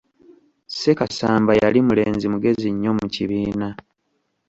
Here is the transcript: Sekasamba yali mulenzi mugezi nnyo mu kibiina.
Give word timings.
Sekasamba 0.79 1.51
yali 1.61 1.79
mulenzi 1.87 2.25
mugezi 2.33 2.67
nnyo 2.71 2.91
mu 2.97 3.05
kibiina. 3.13 3.67